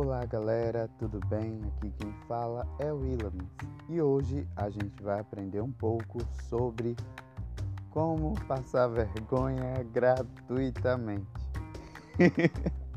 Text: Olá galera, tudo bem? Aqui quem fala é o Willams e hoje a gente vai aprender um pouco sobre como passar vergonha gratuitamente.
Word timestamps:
Olá 0.00 0.24
galera, 0.24 0.88
tudo 0.96 1.18
bem? 1.26 1.60
Aqui 1.66 1.90
quem 1.98 2.14
fala 2.28 2.64
é 2.78 2.92
o 2.92 3.00
Willams 3.00 3.50
e 3.88 4.00
hoje 4.00 4.46
a 4.54 4.70
gente 4.70 5.02
vai 5.02 5.18
aprender 5.18 5.60
um 5.60 5.72
pouco 5.72 6.20
sobre 6.48 6.94
como 7.90 8.32
passar 8.46 8.86
vergonha 8.86 9.82
gratuitamente. 9.92 11.26